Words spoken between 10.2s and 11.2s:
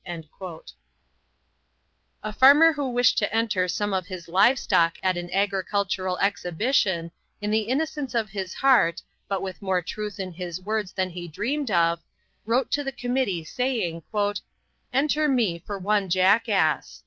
his words than